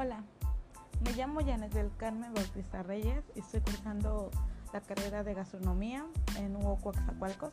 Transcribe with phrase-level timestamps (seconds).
[0.00, 0.22] Hola,
[1.00, 4.30] me llamo Janet del Carmen Bautista Reyes y estoy cursando
[4.72, 7.52] la carrera de gastronomía en Hugo Coaxacualcos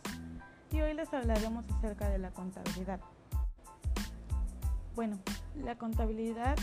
[0.72, 3.00] y hoy les hablaremos acerca de la contabilidad.
[4.94, 5.18] Bueno,
[5.56, 6.56] la contabilidad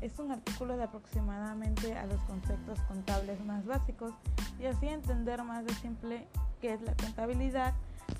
[0.00, 4.14] es un artículo de aproximadamente a los conceptos contables más básicos
[4.58, 6.26] y así entender más de simple
[6.62, 7.74] qué es la contabilidad,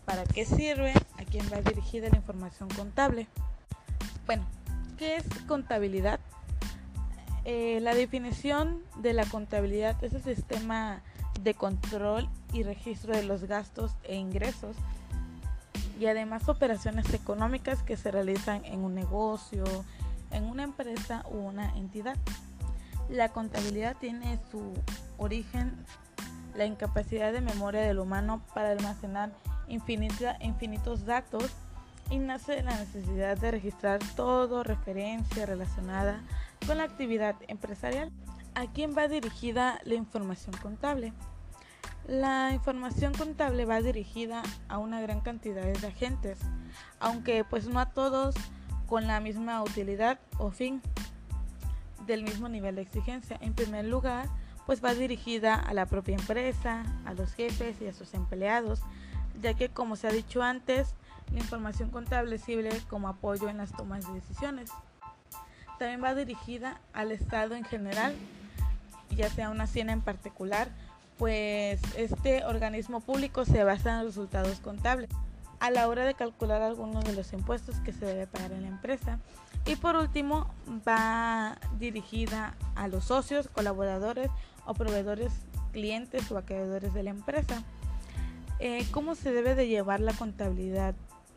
[0.05, 3.27] para qué sirve, a quién va dirigida la información contable.
[4.27, 4.45] Bueno,
[4.99, 6.21] ¿qué es contabilidad?
[7.45, 11.03] Eh, la definición de la contabilidad es el sistema
[11.43, 14.77] de control y registro de los gastos e ingresos
[16.01, 19.65] y además operaciones económicas que se realizan en un negocio,
[20.31, 22.17] en una empresa u una entidad.
[23.11, 24.73] La contabilidad tiene su
[25.19, 25.85] origen
[26.55, 29.33] la incapacidad de memoria del humano para almacenar
[29.69, 31.51] infinitos datos
[32.11, 36.23] y nace la necesidad de registrar todo referencia relacionada
[36.67, 38.11] con la actividad empresarial.
[38.55, 41.13] ¿A quién va dirigida la información contable?
[42.07, 46.39] La información contable va dirigida a una gran cantidad de agentes,
[47.01, 48.35] aunque pues no a todos
[48.87, 50.81] con la misma utilidad o fin
[52.07, 53.39] del mismo nivel de exigencia.
[53.41, 54.29] En primer lugar,
[54.67, 58.81] pues va dirigida a la propia empresa, a los jefes y a sus empleados,
[59.41, 60.95] ya que como se ha dicho antes,
[61.33, 64.71] la información contable sirve como apoyo en las tomas de decisiones.
[65.85, 68.15] También va dirigida al Estado en general,
[69.11, 70.69] ya sea una hacienda en particular,
[71.19, 75.11] pues este organismo público se basa en resultados contables
[75.61, 78.69] a la hora de calcular algunos de los impuestos que se debe pagar en la
[78.69, 79.19] empresa.
[79.67, 80.51] Y por último,
[80.89, 84.31] va dirigida a los socios, colaboradores
[84.65, 85.35] o proveedores,
[85.73, 87.63] clientes o acreedores de la empresa.
[88.59, 90.95] Eh, ¿Cómo se debe de llevar la contabilidad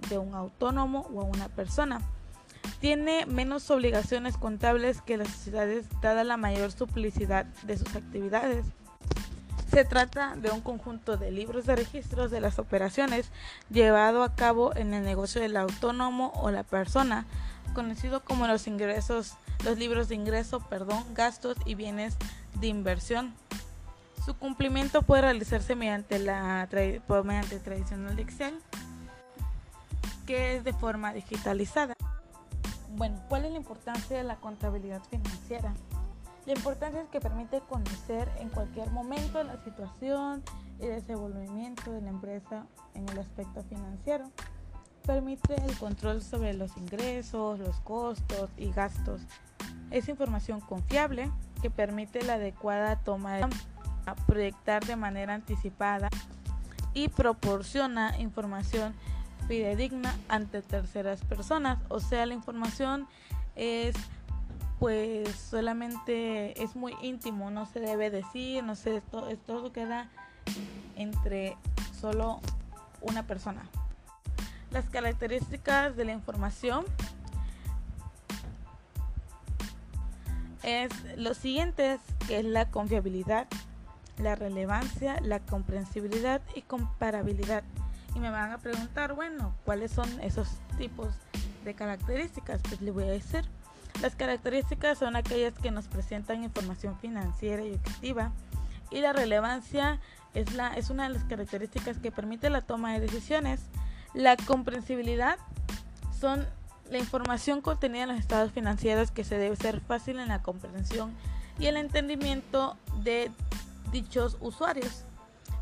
[0.09, 1.99] de un autónomo o a una persona?
[2.79, 8.65] Tiene menos obligaciones contables que las sociedades dada la mayor simplicidad de sus actividades.
[9.71, 13.29] Se trata de un conjunto de libros de registros de las operaciones
[13.69, 17.25] llevado a cabo en el negocio del autónomo o la persona,
[17.73, 19.33] conocido como los ingresos,
[19.65, 22.15] los libros de ingreso, perdón, gastos y bienes
[22.59, 23.33] de inversión.
[24.25, 26.67] Su cumplimiento puede realizarse mediante la
[27.23, 28.59] mediante tradicional de Excel,
[30.25, 31.96] que es de forma digitalizada.
[32.95, 35.73] Bueno, ¿cuál es la importancia de la contabilidad financiera?
[36.45, 40.43] La importancia es que permite conocer en cualquier momento la situación
[40.79, 44.31] y desenvolvimiento de la empresa en el aspecto financiero.
[45.05, 49.21] Permite el control sobre los ingresos, los costos y gastos.
[49.91, 51.29] Es información confiable
[51.61, 53.47] que permite la adecuada toma de
[54.25, 56.09] proyectar de manera anticipada
[56.93, 58.93] y proporciona información
[59.47, 61.79] fidedigna ante terceras personas.
[61.89, 63.07] O sea, la información
[63.55, 63.95] es
[64.79, 70.07] pues solamente es muy íntimo, no se debe decir, no sé, todo, todo queda
[70.95, 71.57] entre
[71.99, 72.39] solo
[73.01, 73.63] una persona.
[74.71, 76.85] Las características de la información
[80.61, 83.47] es lo siguiente, que es la confiabilidad,
[84.17, 87.63] la relevancia, la comprensibilidad y comparabilidad
[88.17, 91.09] y me van a preguntar, bueno, ¿cuáles son esos tipos
[91.63, 92.61] de características?
[92.63, 93.45] Pues le voy a decir.
[94.01, 98.31] Las características son aquellas que nos presentan información financiera y objetiva
[98.89, 99.99] y la relevancia
[100.33, 103.61] es, la, es una de las características que permite la toma de decisiones.
[104.13, 105.37] La comprensibilidad
[106.19, 106.47] son
[106.89, 111.13] la información contenida en los estados financieros que se debe ser fácil en la comprensión
[111.59, 113.29] y el entendimiento de
[113.91, 115.03] dichos usuarios.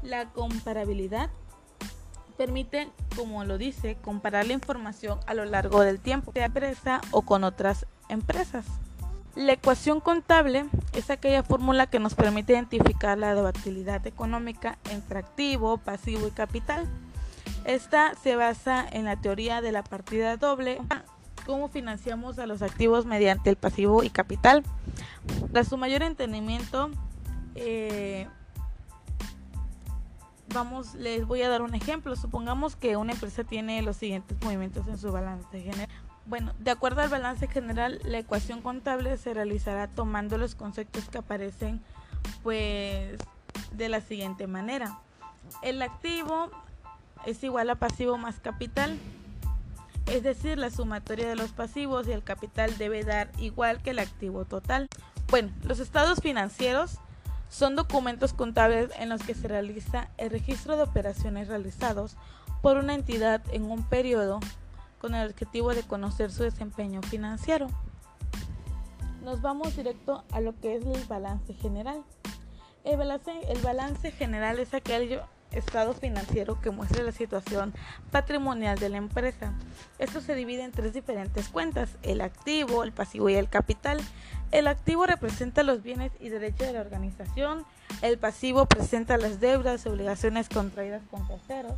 [0.04, 1.30] La comparabilidad
[2.36, 7.02] permite, como lo dice, comparar la información a lo largo del tiempo de la empresa
[7.12, 8.66] o con otras empresas.
[9.36, 15.78] La ecuación contable es aquella fórmula que nos permite identificar la volatilidad económica entre activo,
[15.78, 16.88] pasivo y capital.
[17.66, 20.80] Esta se basa en la teoría de la partida doble,
[21.46, 24.64] cómo financiamos a los activos mediante el pasivo y capital.
[25.52, 26.90] Para su mayor entendimiento,
[27.56, 28.28] eh,
[30.56, 32.16] vamos, les voy a dar un ejemplo.
[32.16, 35.90] Supongamos que una empresa tiene los siguientes movimientos en su balance general.
[36.26, 41.20] Bueno, de acuerdo al balance general, la ecuación contable se realizará tomando los conceptos que
[41.20, 41.82] aparecen
[42.42, 43.20] pues
[43.74, 45.00] de la siguiente manera.
[45.62, 46.50] El activo
[47.28, 48.98] es igual a pasivo más capital.
[50.08, 54.00] Es decir, la sumatoria de los pasivos y el capital debe dar igual que el
[54.00, 54.88] activo total.
[55.30, 57.00] Bueno, los estados financieros
[57.50, 62.18] son documentos contables en los que se realiza el registro de operaciones realizados
[62.62, 64.40] por una entidad en un periodo
[65.00, 67.68] con el objetivo de conocer su desempeño financiero.
[69.22, 72.04] nos vamos directo a lo que es el balance general.
[72.84, 75.22] El balance, el balance general es aquel
[75.52, 77.74] estado financiero que muestra la situación
[78.12, 79.54] patrimonial de la empresa.
[80.00, 84.00] Esto se divide en tres diferentes cuentas, el activo, el pasivo y el capital.
[84.56, 87.66] El activo representa los bienes y derechos de la organización,
[88.02, 91.74] el pasivo presenta las deudas y obligaciones contraídas con terceros.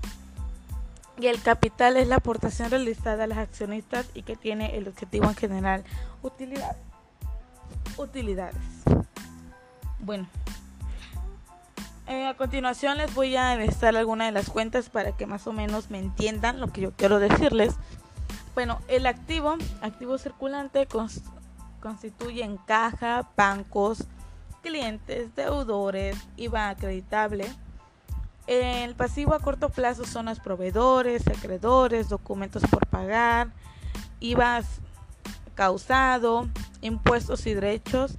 [1.20, 5.26] Y el capital es la aportación realizada a los accionistas y que tiene el objetivo
[5.26, 5.84] en general
[6.22, 6.78] utilidad,
[7.98, 8.62] utilidades.
[9.98, 10.28] Bueno,
[12.06, 15.52] eh, a continuación les voy a enlistar algunas de las cuentas para que más o
[15.52, 17.74] menos me entiendan lo que yo quiero decirles.
[18.54, 20.86] Bueno, el activo, activo circulante,
[22.42, 24.04] en caja, bancos,
[24.62, 27.48] clientes, deudores, IVA acreditable.
[28.48, 33.52] El pasivo a corto plazo son los proveedores, acreedores, documentos por pagar,
[34.20, 34.62] IVA
[35.56, 36.48] causado,
[36.82, 38.18] impuestos y derechos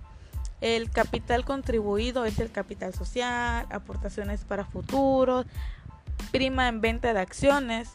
[0.60, 5.46] el capital contribuido es el capital social, aportaciones para futuros,
[6.32, 7.90] prima en venta de acciones.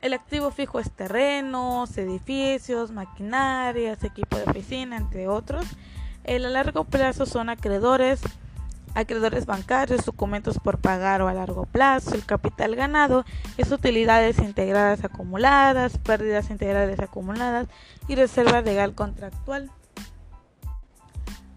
[0.00, 5.66] El activo fijo es terrenos, edificios, maquinarias, equipo de oficina, entre otros.
[6.24, 8.20] El a largo plazo son acreedores,
[8.94, 12.14] acreedores bancarios, documentos por pagar o a largo plazo.
[12.14, 13.24] El capital ganado
[13.56, 17.66] es utilidades integrales acumuladas, pérdidas integrales acumuladas
[18.08, 19.70] y reserva legal contractual.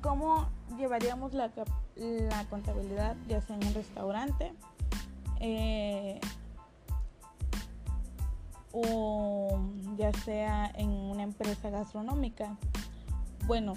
[0.01, 1.51] ¿Cómo llevaríamos la,
[1.95, 4.51] la contabilidad ya sea en un restaurante
[5.39, 6.19] eh,
[8.71, 9.59] o
[9.97, 12.57] ya sea en una empresa gastronómica?
[13.45, 13.73] Bueno,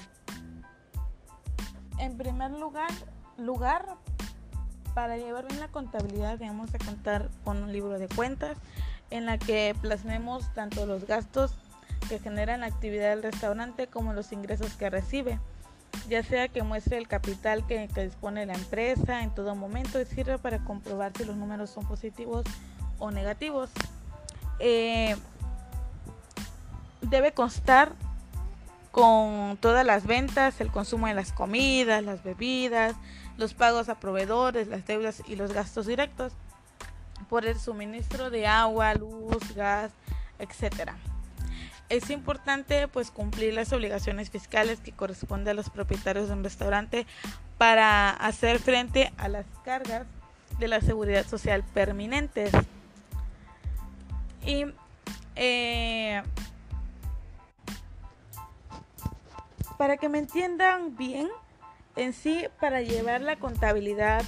[1.98, 2.90] en primer lugar,
[3.36, 3.96] lugar
[4.94, 8.56] para llevar bien la contabilidad debemos de contar con un libro de cuentas
[9.10, 11.54] en la que plasmemos tanto los gastos
[12.08, 15.40] que generan la actividad del restaurante como los ingresos que recibe
[16.08, 20.38] ya sea que muestre el capital que, dispone la empresa en todo momento y sirve
[20.38, 22.44] para comprobar si los números son positivos
[22.98, 23.70] o negativos.
[24.58, 25.16] Eh,
[27.00, 27.92] debe constar
[28.90, 32.94] con todas las ventas, el consumo de las comidas, las bebidas,
[33.36, 36.32] los pagos a proveedores, las deudas y los gastos directos
[37.28, 39.90] por el suministro de agua, luz, gas,
[40.38, 40.96] etcétera
[41.88, 47.06] es importante pues cumplir las obligaciones fiscales que corresponden a los propietarios de un restaurante
[47.58, 50.06] para hacer frente a las cargas
[50.58, 52.52] de la seguridad social permanentes.
[54.46, 54.66] Y
[55.36, 56.22] eh,
[59.78, 61.28] para que me entiendan bien,
[61.96, 64.22] en sí, para llevar la contabilidad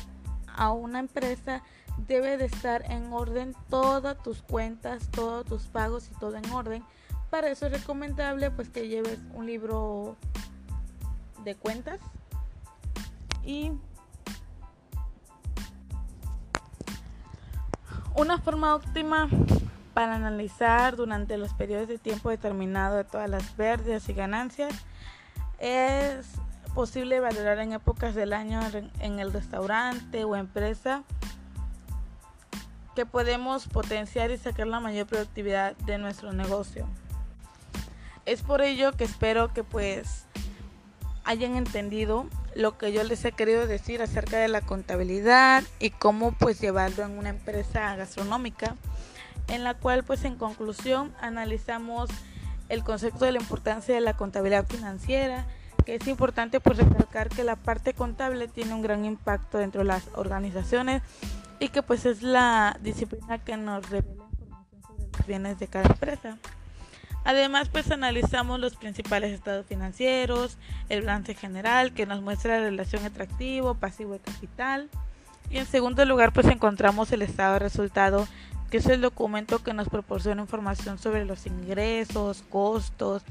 [0.46, 1.62] a una empresa
[1.96, 6.84] debe de estar en orden todas tus cuentas, todos tus pagos y todo en orden.
[7.30, 10.16] Para eso es recomendable pues que lleves un libro
[11.44, 12.00] de cuentas
[13.44, 13.72] y
[18.14, 19.28] una forma óptima
[19.96, 24.74] para analizar durante los periodos de tiempo determinado de todas las pérdidas y ganancias
[25.58, 26.26] es
[26.74, 28.60] posible valorar en épocas del año
[29.00, 31.02] en el restaurante o empresa
[32.94, 36.86] que podemos potenciar y sacar la mayor productividad de nuestro negocio.
[38.26, 40.26] Es por ello que espero que pues
[41.24, 46.32] hayan entendido lo que yo les he querido decir acerca de la contabilidad y cómo
[46.32, 48.76] pues llevarlo en una empresa gastronómica
[49.48, 52.10] en la cual pues en conclusión analizamos
[52.68, 55.46] el concepto de la importancia de la contabilidad financiera
[55.86, 59.86] que es importante pues recalcar que la parte contable tiene un gran impacto dentro de
[59.86, 61.00] las organizaciones
[61.60, 65.86] y que pues es la disciplina que nos revela información sobre los bienes de cada
[65.86, 66.36] empresa.
[67.24, 73.04] Además, pues analizamos los principales estados financieros, el balance general que nos muestra la relación
[73.04, 74.88] atractivo, pasivo y capital.
[75.50, 78.28] Y en segundo lugar, pues encontramos el estado de resultado,
[78.70, 83.22] que es el documento que nos proporciona información sobre los ingresos, costos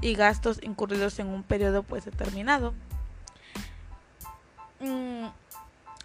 [0.00, 2.74] y gastos incurridos en un periodo pues determinado.
[4.80, 5.26] Mm,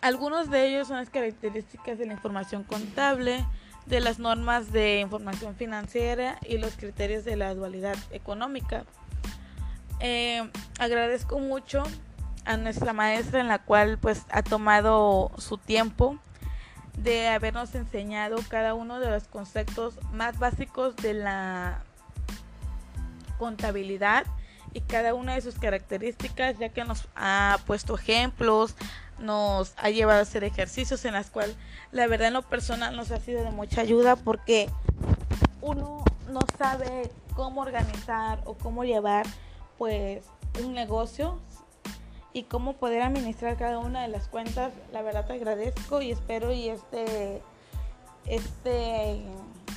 [0.02, 3.46] algunos de ellos son las características de la información contable,
[3.86, 8.86] de las normas de información financiera y los criterios de la dualidad económica.
[10.00, 10.48] Eh,
[10.80, 11.84] agradezco mucho
[12.44, 16.20] a nuestra maestra en la cual pues ha tomado su tiempo
[16.98, 21.84] de habernos enseñado cada uno de los conceptos más básicos de la
[23.38, 24.26] contabilidad
[24.74, 28.76] y cada una de sus características ya que nos ha puesto ejemplos,
[29.20, 31.56] nos ha llevado a hacer ejercicios en las cuales
[31.92, 34.70] la verdad en lo personal nos ha sido de mucha ayuda porque
[35.62, 39.26] uno no sabe cómo organizar o cómo llevar
[39.78, 40.24] pues
[40.64, 41.40] un negocio
[42.36, 44.74] y cómo poder administrar cada una de las cuentas.
[44.92, 47.42] La verdad te agradezco y espero y este,
[48.26, 49.24] este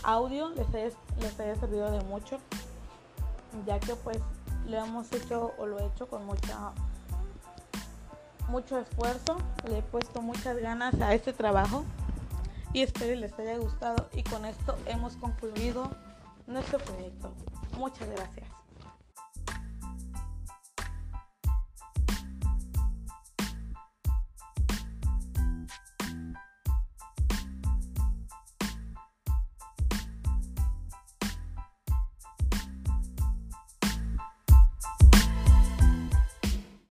[0.02, 2.40] audio les haya, les haya servido de mucho,
[3.64, 4.18] ya que pues
[4.66, 6.72] lo hemos hecho o lo he hecho con mucha
[8.48, 9.36] mucho esfuerzo,
[9.68, 11.84] le he puesto muchas ganas a este trabajo
[12.72, 15.88] y espero les haya gustado y con esto hemos concluido
[16.48, 17.32] nuestro proyecto.
[17.76, 18.57] Muchas gracias.